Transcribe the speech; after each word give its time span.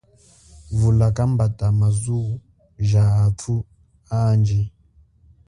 Vula 0.79 1.07
kambata 1.17 1.65
ma 1.79 1.89
zuwo 2.01 2.33
ja 2.89 3.03
athu 3.25 3.55
anji. 4.21 4.61